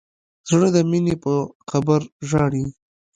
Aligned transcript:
زړه 0.49 0.67
د 0.75 0.77
مینې 0.89 1.15
په 1.23 1.33
خبر 1.69 2.01
ژاړي. 2.29 2.63